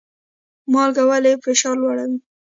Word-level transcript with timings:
مالګه 0.71 1.03
ولې 1.09 1.31
فشار 1.43 1.75
لوړوي؟ 1.81 2.17